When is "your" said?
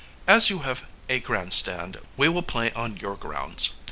2.97-3.13